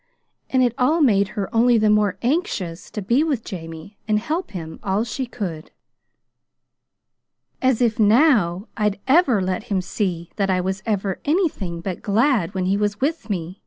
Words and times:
And 0.49 0.63
it 0.63 0.73
all 0.79 0.99
made 0.99 1.27
her 1.37 1.47
only 1.53 1.77
the 1.77 1.87
more 1.91 2.17
anxious 2.23 2.89
to 2.89 3.03
be 3.03 3.23
with 3.23 3.43
Jamie 3.43 3.99
and 4.07 4.17
help 4.17 4.49
him 4.49 4.79
all 4.81 5.03
she 5.03 5.27
could. 5.27 5.69
"As 7.61 7.83
if 7.83 7.99
NOW 7.99 8.67
I'd 8.75 8.99
ever 9.07 9.43
let 9.43 9.65
him 9.65 9.79
see 9.79 10.31
that 10.37 10.49
I 10.49 10.59
was 10.59 10.81
ever 10.87 11.19
anything 11.23 11.81
but 11.81 12.01
glad 12.01 12.55
when 12.55 12.65
he 12.65 12.77
was 12.77 12.99
with 12.99 13.29
me!" 13.29 13.59